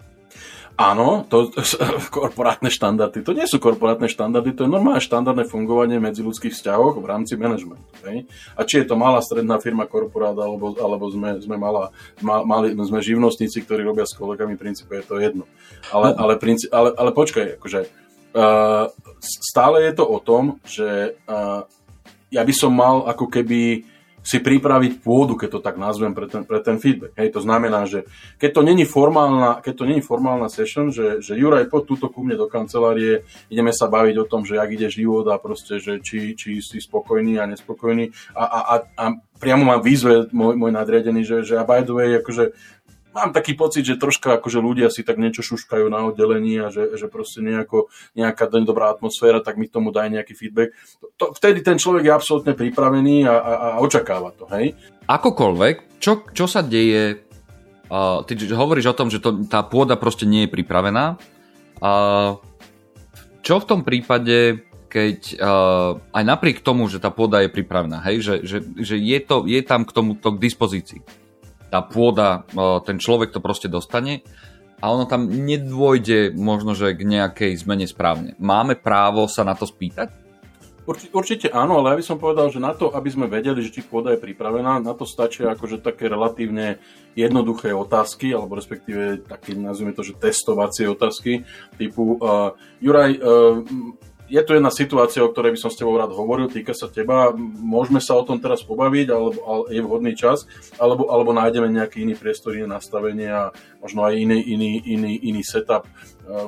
Áno, 0.75 1.23
to, 1.31 1.55
korporátne 2.15 2.67
štandardy, 2.67 3.23
to 3.23 3.31
nie 3.31 3.47
sú 3.47 3.63
korporátne 3.63 4.11
štandardy, 4.11 4.59
to 4.59 4.67
je 4.67 4.75
normálne 4.75 4.99
štandardné 4.99 5.47
fungovanie 5.47 6.03
medzi 6.03 6.27
ľudských 6.27 6.51
vzťahoch 6.51 6.99
v 6.99 7.07
rámci 7.07 7.39
manažmentu. 7.39 7.87
Hej? 8.03 8.27
A 8.59 8.67
či 8.67 8.83
je 8.83 8.91
to 8.91 8.99
malá 8.99 9.23
stredná 9.23 9.63
firma 9.63 9.87
korporát, 9.87 10.35
alebo, 10.35 10.75
alebo 10.75 11.07
sme, 11.15 11.39
sme, 11.39 11.55
malá, 11.55 11.95
ma, 12.19 12.43
mali, 12.43 12.75
sme 12.75 12.99
živnostníci, 12.99 13.63
ktorí 13.63 13.87
robia 13.87 14.03
s 14.03 14.19
kolegami, 14.19 14.59
v 14.59 14.63
princípe 14.67 14.99
je 14.99 15.07
to 15.07 15.23
jedno. 15.23 15.47
Ale, 15.95 16.11
no. 16.11 16.27
ale, 16.27 16.33
princíp, 16.43 16.67
ale, 16.75 16.91
ale 16.99 17.11
počkaj, 17.15 17.63
akože, 17.63 17.81
uh, 18.35 18.91
stále 19.23 19.87
je 19.87 19.93
to 19.95 20.05
o 20.11 20.19
tom, 20.19 20.59
že 20.67 21.15
uh, 21.31 21.63
ja 22.35 22.43
by 22.43 22.51
som 22.51 22.75
mal 22.75 23.07
ako 23.07 23.31
keby 23.31 23.94
si 24.25 24.41
pripraviť 24.41 25.05
pôdu, 25.05 25.37
keď 25.37 25.49
to 25.53 25.61
tak 25.61 25.77
nazvem, 25.77 26.17
pre 26.17 26.25
ten, 26.25 26.49
pre 26.49 26.65
ten 26.65 26.81
feedback. 26.81 27.13
Hej, 27.21 27.37
to 27.37 27.45
znamená, 27.45 27.85
že 27.85 28.09
keď 28.41 28.51
to 28.57 28.63
není 28.65 28.89
formálna, 28.89 29.61
keď 29.61 29.75
to 29.77 29.85
není 29.85 30.01
formálna 30.01 30.49
session, 30.49 30.89
že, 30.89 31.21
že 31.21 31.37
Juraj, 31.37 31.69
poď 31.69 31.83
túto 31.85 32.07
ku 32.09 32.25
mne 32.25 32.41
do 32.41 32.49
kancelárie, 32.49 33.29
ideme 33.53 33.71
sa 33.77 33.85
baviť 33.85 34.17
o 34.25 34.25
tom, 34.25 34.49
že 34.49 34.57
jak 34.57 34.71
ide 34.73 34.89
život 34.89 35.29
a 35.29 35.37
proste, 35.37 35.77
že 35.77 36.01
či, 36.01 36.33
či 36.33 36.65
si 36.65 36.81
spokojný 36.81 37.37
a 37.37 37.45
nespokojný 37.45 38.11
a, 38.33 38.45
a, 38.49 38.61
a, 38.65 38.75
a 38.97 39.05
priamo 39.37 39.69
mám 39.69 39.85
výzve 39.85 40.33
môj, 40.33 40.57
môj 40.57 40.73
nadriadený, 40.73 41.21
že, 41.29 41.45
že 41.45 41.55
a 41.61 41.69
by 41.69 41.85
the 41.85 41.93
way, 41.93 42.17
akože 42.17 42.57
mám 43.15 43.31
taký 43.31 43.55
pocit, 43.55 43.87
že 43.87 43.95
troška 43.95 44.43
akože 44.43 44.59
ľudia 44.59 44.91
si 44.91 45.07
tak 45.07 45.23
niečo 45.23 45.47
šuškajú 45.47 45.87
na 45.87 46.11
oddelení 46.11 46.59
a 46.59 46.69
že, 46.69 46.99
že 46.99 47.07
proste 47.07 47.41
nejako, 47.41 47.87
nejaká 48.19 48.51
dobrá 48.51 48.91
atmosféra, 48.91 49.39
tak 49.39 49.55
mi 49.57 49.71
tomu 49.71 49.95
daj 49.95 50.11
nejaký 50.11 50.35
feedback. 50.35 50.75
To, 51.23 51.31
vtedy 51.31 51.63
ten 51.63 51.79
človek 51.79 52.11
je 52.11 52.13
absolútne 52.13 52.53
pripravený 52.59 53.31
a, 53.31 53.35
a, 53.39 53.53
a 53.55 53.69
očakáva 53.79 54.35
to, 54.35 54.51
hej? 54.51 54.75
Akokoľvek, 55.07 56.03
čo, 56.03 56.27
čo 56.35 56.51
sa 56.51 56.67
deje, 56.67 57.23
uh, 57.89 58.27
ty 58.27 58.35
hovoríš 58.51 58.91
o 58.91 58.99
tom, 58.99 59.09
že 59.09 59.23
to, 59.23 59.47
tá 59.47 59.63
pôda 59.63 59.95
proste 59.95 60.27
nie 60.27 60.45
je 60.45 60.53
pripravená. 60.53 61.17
Uh, 61.79 62.43
čo 63.45 63.61
v 63.61 63.69
tom 63.69 63.81
prípade, 63.87 64.67
keď 64.91 65.19
uh, 65.39 66.01
aj 66.11 66.25
napriek 66.25 66.65
tomu, 66.65 66.89
že 66.91 66.99
tá 66.99 67.13
pôda 67.13 67.45
je 67.45 67.53
pripravená, 67.53 68.03
hej, 68.11 68.25
že, 68.25 68.35
že, 68.43 68.59
že 68.81 68.97
je, 68.99 69.19
to, 69.23 69.45
je 69.47 69.61
tam 69.63 69.87
k 69.87 69.95
tomuto 69.95 70.35
k 70.35 70.43
dispozícii 70.43 71.24
tá 71.75 71.83
pôda, 71.83 72.47
ten 72.87 73.03
človek 73.03 73.35
to 73.35 73.43
proste 73.43 73.67
dostane 73.67 74.23
a 74.79 74.95
ono 74.95 75.11
tam 75.11 75.27
nedôjde 75.27 76.31
možno, 76.39 76.79
že 76.79 76.95
k 76.95 77.03
nejakej 77.03 77.59
zmene 77.59 77.91
správne. 77.91 78.39
Máme 78.39 78.79
právo 78.79 79.27
sa 79.27 79.43
na 79.43 79.59
to 79.59 79.67
spýtať? 79.67 80.23
Určite, 80.85 81.13
určite 81.17 81.47
áno, 81.49 81.81
ale 81.81 81.97
ja 81.97 81.99
by 81.99 82.05
som 82.05 82.21
povedal, 82.21 82.53
že 82.53 82.61
na 82.61 82.77
to, 82.77 82.93
aby 82.93 83.09
sme 83.09 83.27
vedeli, 83.27 83.65
že 83.65 83.73
či 83.73 83.83
pôda 83.83 84.13
je 84.15 84.21
pripravená, 84.21 84.85
na 84.85 84.93
to 84.93 85.09
stačia 85.09 85.51
akože 85.57 85.81
také 85.81 86.13
relatívne 86.13 86.79
jednoduché 87.17 87.73
otázky, 87.73 88.37
alebo 88.37 88.55
respektíve 88.55 89.25
také, 89.25 89.57
nazvime 89.57 89.97
to, 89.97 90.05
že 90.05 90.21
testovacie 90.21 90.85
otázky, 90.87 91.43
typu 91.81 92.21
uh, 92.21 92.53
Juraj, 92.85 93.17
uh, 93.17 93.65
je 94.29 94.41
tu 94.41 94.57
jedna 94.57 94.73
situácia, 94.73 95.21
o 95.21 95.29
ktorej 95.29 95.55
by 95.57 95.61
som 95.61 95.71
s 95.71 95.77
tebou 95.77 95.95
rád 96.01 96.17
hovoril, 96.17 96.49
týka 96.49 96.73
sa 96.73 96.89
teba, 96.89 97.33
môžeme 97.37 98.01
sa 98.01 98.17
o 98.17 98.25
tom 98.25 98.41
teraz 98.41 98.65
pobaviť, 98.65 99.07
alebo, 99.13 99.39
ale 99.45 99.63
je 99.77 99.81
vhodný 99.85 100.13
čas, 100.17 100.49
alebo, 100.81 101.13
alebo 101.13 101.37
nájdeme 101.37 101.69
nejaký 101.69 102.09
iný 102.09 102.17
priestor, 102.17 102.57
iné 102.57 102.65
nastavenie 102.65 103.29
a 103.29 103.53
možno 103.85 104.05
aj 104.09 104.17
iný, 104.17 104.41
iný, 104.41 104.81
iný, 104.81 105.13
iný 105.21 105.43
setup, 105.45 105.85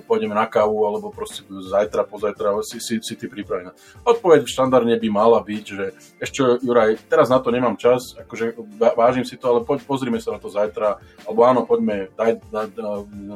pôjdeme 0.05 0.33
na 0.33 0.49
kávu, 0.49 0.89
alebo 0.89 1.13
proste 1.13 1.45
zajtra, 1.49 2.09
pozajtra 2.09 2.57
si, 2.65 2.81
si, 2.81 2.97
si 3.01 3.15
ty 3.15 3.27
pripravená. 3.29 3.77
Odpoveď 4.03 4.49
štandardne 4.49 4.97
by 4.97 5.09
mala 5.13 5.41
byť, 5.45 5.65
že 5.65 5.85
ešte 6.21 6.65
Juraj, 6.65 6.97
teraz 7.07 7.29
na 7.29 7.39
to 7.39 7.53
nemám 7.53 7.77
čas, 7.77 8.17
akože 8.17 8.57
vážim 8.97 9.25
si 9.29 9.37
to, 9.37 9.53
ale 9.53 9.61
poď, 9.63 9.85
pozrime 9.85 10.19
sa 10.19 10.37
na 10.37 10.41
to 10.41 10.49
zajtra, 10.49 11.01
alebo 11.29 11.41
áno, 11.45 11.61
poďme, 11.69 12.09
daj, 12.17 12.41
daj, 12.49 12.73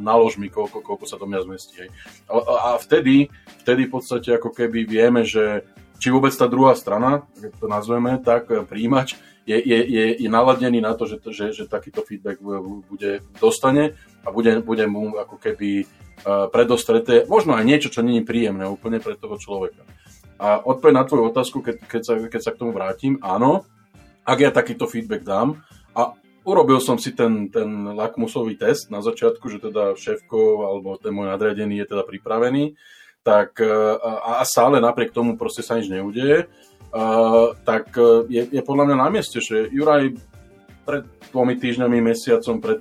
nalož 0.00 0.40
mi, 0.40 0.48
koľko, 0.48 0.80
koľko 0.80 1.04
sa 1.04 1.20
do 1.20 1.28
mňa 1.28 1.40
zmestí. 1.44 1.86
Hej. 1.86 1.88
A, 2.32 2.32
a 2.40 2.68
vtedy, 2.80 3.28
vtedy 3.64 3.86
v 3.86 3.92
podstate 3.92 4.36
ako 4.36 4.50
keby 4.52 4.88
vieme, 4.88 5.22
že 5.28 5.68
či 6.00 6.08
vôbec 6.08 6.32
tá 6.32 6.48
druhá 6.48 6.72
strana, 6.72 7.28
ak 7.36 7.60
to 7.60 7.68
nazveme 7.68 8.16
tak, 8.24 8.48
príjimač, 8.66 9.20
je, 9.44 9.56
je, 9.60 9.78
je, 9.84 10.04
je 10.24 10.28
naladený 10.32 10.80
na 10.80 10.96
to, 10.96 11.04
že, 11.04 11.20
že, 11.28 11.46
že 11.52 11.64
takýto 11.68 12.00
feedback 12.00 12.40
bude, 12.40 13.20
dostane 13.36 13.96
a 14.24 14.32
bude, 14.32 14.64
bude 14.64 14.84
mu 14.88 15.16
ako 15.16 15.36
keby 15.36 15.84
uh, 15.84 16.46
predostreté, 16.48 17.28
možno 17.28 17.56
aj 17.56 17.64
niečo, 17.64 17.88
čo 17.92 18.04
není 18.04 18.24
príjemné 18.24 18.64
úplne 18.68 19.00
pre 19.02 19.16
toho 19.16 19.36
človeka. 19.36 19.84
A 20.40 20.56
odpoveď 20.64 20.92
na 20.96 21.04
tvoju 21.04 21.22
otázku, 21.28 21.60
keď, 21.60 21.76
keď, 21.84 22.02
sa, 22.04 22.14
keď 22.16 22.40
sa 22.40 22.50
k 22.56 22.60
tomu 22.64 22.72
vrátim, 22.72 23.20
áno, 23.20 23.68
ak 24.24 24.38
ja 24.40 24.50
takýto 24.52 24.88
feedback 24.88 25.24
dám 25.24 25.60
a 25.92 26.16
urobil 26.44 26.80
som 26.80 26.96
si 26.96 27.12
ten, 27.12 27.52
ten 27.52 27.92
lakmusový 27.92 28.56
test 28.56 28.88
na 28.88 29.04
začiatku, 29.04 29.44
že 29.52 29.60
teda 29.60 29.98
šéfko 29.98 30.64
alebo 30.64 30.96
ten 30.96 31.12
môj 31.12 31.28
nadriadený 31.28 31.84
je 31.84 31.86
teda 31.92 32.04
pripravený, 32.08 32.72
tak 33.20 33.60
e, 33.60 33.68
a, 34.00 34.44
stále 34.48 34.80
napriek 34.80 35.12
tomu 35.12 35.36
proste 35.36 35.60
sa 35.60 35.76
nič 35.76 35.92
neudeje, 35.92 36.48
uh, 36.90 37.52
tak 37.68 37.92
e, 37.94 38.24
je, 38.32 38.42
je 38.48 38.62
podľa 38.64 38.84
mňa 38.88 38.96
na 38.96 39.08
mieste, 39.12 39.38
že 39.44 39.68
Juraj 39.68 40.16
pred 40.88 41.04
dvomi 41.28 41.60
týždňami, 41.60 42.00
mesiacom, 42.00 42.56
pred, 42.58 42.80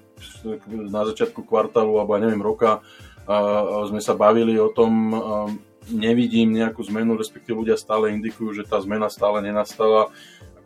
na 0.72 1.03
začiatku 1.05 1.43
kvartálu 1.43 2.00
alebo 2.00 2.17
neviem 2.17 2.41
roka 2.41 2.81
sme 3.86 4.01
sa 4.01 4.17
bavili 4.17 4.58
o 4.58 4.74
tom, 4.74 5.13
nevidím 5.93 6.50
nejakú 6.50 6.81
zmenu, 6.89 7.13
respektíve 7.13 7.62
ľudia 7.62 7.77
stále 7.77 8.10
indikujú, 8.13 8.58
že 8.58 8.65
tá 8.65 8.81
zmena 8.81 9.05
stále 9.05 9.46
nenastala 9.46 10.10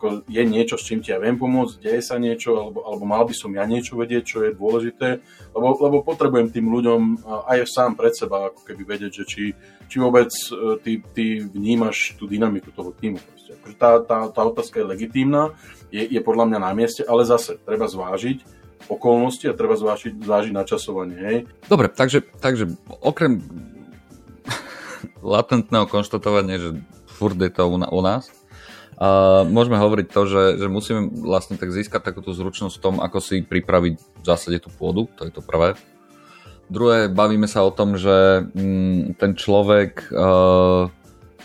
ako 0.03 0.27
je 0.27 0.43
niečo, 0.43 0.75
s 0.75 0.83
čím 0.83 1.00
ti 1.00 1.15
ja 1.15 1.17
viem 1.24 1.39
pomôcť, 1.39 1.79
deje 1.79 2.03
sa 2.03 2.19
niečo, 2.19 2.60
alebo, 2.60 2.83
alebo 2.83 3.07
mal 3.07 3.24
by 3.24 3.31
som 3.31 3.55
ja 3.55 3.63
niečo 3.63 3.95
vedieť, 3.95 4.24
čo 4.27 4.43
je 4.43 4.51
dôležité, 4.51 5.24
lebo, 5.55 5.79
lebo 5.79 6.03
potrebujem 6.03 6.51
tým 6.51 6.67
ľuďom 6.67 7.24
aj 7.48 7.63
sám 7.72 7.95
pred 7.95 8.12
seba 8.12 8.51
ako 8.51 8.67
keby 8.67 8.83
vedieť, 8.83 9.12
že 9.15 9.24
či, 9.24 9.43
či 9.88 9.95
vôbec 10.03 10.27
e, 10.27 10.75
ty, 10.83 11.00
ty 11.15 11.39
vnímaš 11.39 12.19
tú 12.19 12.27
dynamiku 12.27 12.75
toho 12.75 12.91
týmu. 12.91 13.15
Akože 13.63 13.79
tá, 13.79 14.03
tá, 14.03 14.27
tá 14.27 14.41
otázka 14.43 14.83
je 14.83 14.91
legitímna, 14.91 15.55
je, 15.88 16.03
je 16.03 16.19
podľa 16.19 16.51
mňa 16.51 16.60
na 16.60 16.72
mieste, 16.75 17.07
ale 17.07 17.24
zase 17.24 17.55
treba 17.63 17.88
zvážiť 17.88 18.43
okolnosti 18.91 19.48
a 19.48 19.55
treba 19.55 19.79
zvážiť, 19.79 20.19
zvážiť 20.19 20.51
načasovanie. 20.51 21.15
Hej? 21.15 21.38
Dobre, 21.72 21.88
takže, 21.88 22.27
takže 22.43 22.75
okrem 23.00 23.39
latentného 25.24 25.88
konštatovania, 25.88 26.60
že 26.60 26.69
furt 27.07 27.39
je 27.39 27.48
to 27.48 27.72
u 27.72 28.01
nás, 28.03 28.42
a 28.97 29.41
môžeme 29.47 29.77
hovoriť 29.79 30.07
to, 30.09 30.21
že, 30.29 30.43
že 30.62 30.67
musíme 30.69 31.09
vlastne 31.12 31.57
tak 31.57 31.73
získať 31.73 32.13
takúto 32.13 32.31
zručnosť 32.33 32.75
v 32.77 32.83
tom, 32.83 32.95
ako 33.01 33.17
si 33.19 33.41
pripraviť 33.41 33.93
v 33.97 34.23
zásade 34.25 34.62
tú 34.62 34.69
pôdu, 34.69 35.09
to 35.17 35.25
je 35.25 35.33
to 35.33 35.41
prvé. 35.41 35.73
Druhé, 36.71 37.12
bavíme 37.12 37.45
sa 37.50 37.65
o 37.65 37.75
tom, 37.75 38.00
že 38.00 38.47
mm, 38.53 39.19
ten 39.19 39.35
človek 39.35 40.09
uh, 40.09 40.88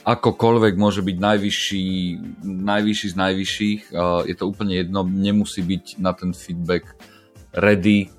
akokoľvek 0.06 0.74
môže 0.78 1.02
byť 1.02 1.16
najvyšší, 1.18 1.86
najvyšší 2.44 3.06
z 3.12 3.16
najvyšších, 3.16 3.80
uh, 3.92 4.22
je 4.24 4.34
to 4.38 4.44
úplne 4.46 4.78
jedno, 4.78 5.02
nemusí 5.04 5.60
byť 5.60 5.98
na 5.98 6.14
ten 6.14 6.30
feedback 6.32 6.96
ready, 7.52 8.12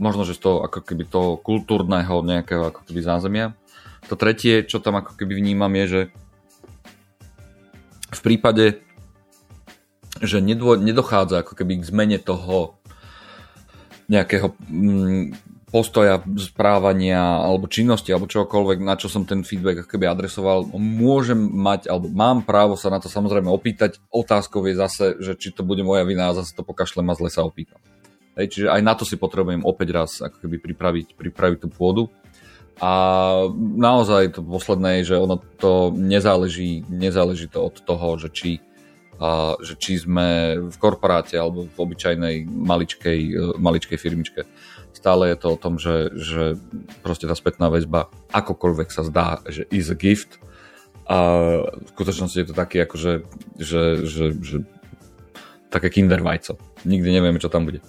možno, 0.00 0.24
že 0.24 0.36
z 0.36 0.42
toho 0.48 0.56
ako 0.64 0.80
keby 0.80 1.04
toho 1.08 1.36
kultúrneho 1.40 2.24
nejakého 2.24 2.72
ako 2.72 2.82
keby 2.88 3.00
zázemia. 3.04 3.46
To 4.06 4.14
tretie, 4.14 4.62
čo 4.62 4.78
tam 4.78 5.02
ako 5.02 5.18
keby 5.18 5.36
vnímam 5.36 5.72
je, 5.82 5.84
že 5.86 6.00
v 8.12 8.20
prípade, 8.22 8.80
že 10.22 10.40
nedvo, 10.40 10.78
nedochádza 10.78 11.44
ako 11.44 11.52
keby 11.58 11.82
k 11.82 11.88
zmene 11.88 12.18
toho 12.22 12.78
nejakého 14.06 14.54
mm, 14.70 15.34
postoja, 15.66 16.22
správania 16.38 17.42
alebo 17.42 17.66
činnosti 17.66 18.14
alebo 18.14 18.30
čokoľvek, 18.30 18.78
na 18.80 18.94
čo 18.94 19.10
som 19.10 19.26
ten 19.26 19.42
feedback 19.42 19.82
ako 19.82 19.90
keby 19.92 20.06
adresoval, 20.06 20.70
môžem 20.78 21.36
mať 21.36 21.90
alebo 21.90 22.06
mám 22.08 22.46
právo 22.46 22.78
sa 22.78 22.88
na 22.88 23.02
to 23.02 23.10
samozrejme 23.10 23.50
opýtať. 23.50 23.98
Otázkou 24.08 24.62
je 24.70 24.78
zase, 24.78 25.06
že 25.18 25.34
či 25.34 25.50
to 25.50 25.66
bude 25.66 25.82
moja 25.82 26.06
vina 26.06 26.30
a 26.30 26.36
zase 26.38 26.54
to 26.54 26.62
pokašlem 26.62 27.10
a 27.10 27.18
zle 27.18 27.28
sa 27.28 27.42
opýtam. 27.42 27.82
Hej, 28.38 28.52
čiže 28.52 28.68
aj 28.68 28.82
na 28.84 28.92
to 28.92 29.08
si 29.08 29.16
potrebujem 29.16 29.64
opäť 29.64 29.88
raz 29.96 30.10
ako 30.20 30.44
keby 30.44 30.60
pripraviť, 30.60 31.06
pripraviť 31.16 31.58
tú 31.66 31.68
pôdu. 31.72 32.12
A 32.76 32.92
naozaj 33.56 34.36
to 34.36 34.44
posledné 34.44 35.00
je, 35.00 35.16
že 35.16 35.16
ono 35.16 35.40
to 35.56 35.96
nezáleží, 35.96 36.84
nezáleží 36.92 37.48
to 37.48 37.64
od 37.64 37.80
toho, 37.80 38.20
že 38.20 38.28
či, 38.28 38.60
a, 39.16 39.56
že 39.64 39.80
či 39.80 39.96
sme 39.96 40.60
v 40.68 40.76
korporáte 40.76 41.40
alebo 41.40 41.64
v 41.64 41.76
obyčajnej 41.80 42.44
maličkej, 42.44 43.20
e, 43.32 43.42
maličkej 43.56 43.96
firmičke. 43.96 44.44
Stále 44.92 45.32
je 45.32 45.36
to 45.40 45.56
o 45.56 45.60
tom, 45.60 45.80
že, 45.80 46.12
že 46.20 46.60
proste 47.00 47.24
tá 47.24 47.32
spätná 47.32 47.72
väzba 47.72 48.12
akokoľvek 48.36 48.88
sa 48.92 49.08
zdá, 49.08 49.40
že 49.48 49.64
is 49.72 49.88
a 49.88 49.96
gift. 49.96 50.36
A 51.08 51.16
v 51.80 51.88
skutočnosti 51.96 52.36
je 52.36 52.48
to 52.50 52.54
taký 52.56 52.84
akože, 52.84 53.24
že, 53.56 54.04
že, 54.04 54.24
že 54.36 54.56
také 55.72 55.88
kinder 55.88 56.20
vajco. 56.20 56.60
Nikdy 56.84 57.08
nevieme, 57.08 57.40
čo 57.40 57.48
tam 57.48 57.64
bude. 57.64 57.80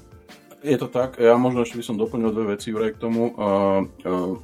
Je 0.63 0.77
to 0.79 0.87
tak. 0.87 1.19
Ja 1.19 1.35
možno 1.35 1.67
ešte 1.67 1.75
by 1.81 1.83
som 1.83 1.99
doplnil 1.99 2.31
dve 2.31 2.55
veci 2.55 2.71
vraj 2.71 2.95
k 2.95 3.01
tomu. 3.03 3.35
Uh, 3.35 3.83
uh 4.07 4.39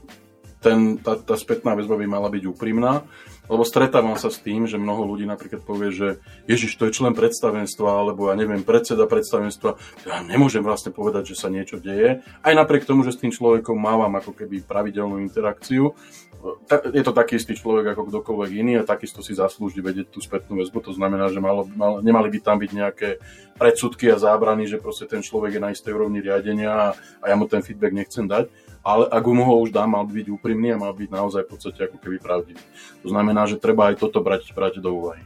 ten, 0.63 0.97
tá, 0.97 1.19
tá 1.19 1.35
spätná 1.35 1.75
väzba 1.75 1.99
by 1.99 2.07
mala 2.07 2.31
byť 2.31 2.43
úprimná, 2.47 3.03
lebo 3.51 3.67
stretávam 3.67 4.15
sa 4.15 4.31
s 4.31 4.39
tým, 4.39 4.63
že 4.63 4.79
mnoho 4.79 5.03
ľudí 5.03 5.27
napríklad 5.27 5.67
povie, 5.67 5.91
že 5.91 6.07
Ježiš, 6.47 6.79
to 6.79 6.87
je 6.87 6.95
člen 6.95 7.11
predstavenstva, 7.11 7.99
alebo 7.99 8.31
ja 8.31 8.35
neviem, 8.39 8.63
predseda 8.63 9.03
predstavenstva, 9.03 9.75
ja 10.07 10.23
nemôžem 10.23 10.63
vlastne 10.63 10.95
povedať, 10.95 11.35
že 11.35 11.39
sa 11.43 11.51
niečo 11.51 11.83
deje, 11.83 12.23
aj 12.39 12.53
napriek 12.55 12.87
tomu, 12.87 13.03
že 13.03 13.11
s 13.11 13.19
tým 13.19 13.35
človekom 13.35 13.75
mávam 13.75 14.15
ako 14.15 14.31
keby 14.31 14.63
pravidelnú 14.63 15.19
interakciu. 15.19 15.91
Je 16.91 17.03
to 17.03 17.15
taký 17.15 17.39
istý 17.39 17.55
človek 17.55 17.95
ako 17.95 18.11
kdokoľvek 18.11 18.51
iný 18.51 18.73
a 18.79 18.87
takisto 18.87 19.23
si 19.23 19.31
zaslúži 19.31 19.79
vedieť 19.79 20.11
tú 20.11 20.19
spätnú 20.19 20.59
väzbu, 20.59 20.79
to 20.83 20.91
znamená, 20.91 21.31
že 21.31 21.39
malo, 21.39 21.63
mal, 21.71 22.03
nemali 22.03 22.27
by 22.31 22.39
tam 22.43 22.59
byť 22.59 22.71
nejaké 22.71 23.09
predsudky 23.55 24.11
a 24.11 24.19
zábrany, 24.19 24.67
že 24.67 24.79
proste 24.79 25.07
ten 25.07 25.23
človek 25.23 25.55
je 25.55 25.63
na 25.63 25.71
istej 25.71 25.95
úrovni 25.95 26.19
riadenia 26.19 26.71
a, 26.71 26.87
a 27.23 27.25
ja 27.31 27.35
mu 27.39 27.47
ten 27.47 27.63
feedback 27.63 27.95
nechcem 27.95 28.27
dať 28.27 28.51
ale 28.83 29.07
ak 29.07 29.23
mu 29.31 29.47
ho 29.47 29.63
už 29.63 29.71
dá, 29.71 29.87
mal 29.87 30.03
byť 30.03 30.27
úprimný 30.27 30.75
a 30.75 30.77
mal 30.77 30.91
byť 30.91 31.09
naozaj 31.09 31.41
v 31.47 31.51
podstate 31.55 31.79
ako 31.87 31.97
keby 32.03 32.19
pravdivý. 32.19 32.59
To 33.01 33.07
znamená, 33.09 33.47
že 33.47 33.55
treba 33.55 33.89
aj 33.89 34.03
toto 34.03 34.19
brať, 34.19 34.51
brať 34.51 34.83
do 34.83 34.91
úvahy. 34.91 35.23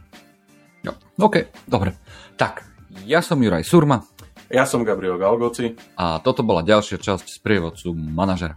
Jo. 0.86 0.94
OK, 1.18 1.50
dobre. 1.66 1.98
Tak, 2.38 2.62
ja 3.02 3.18
som 3.18 3.42
Juraj 3.42 3.66
Surma. 3.66 4.06
Ja 4.48 4.64
som 4.64 4.86
Gabriel 4.86 5.20
Galgoci. 5.20 5.76
A 5.98 6.22
toto 6.24 6.40
bola 6.46 6.64
ďalšia 6.64 6.96
časť 6.96 7.26
z 7.28 7.38
prievodcu 7.42 7.92
manažera. 7.92 8.56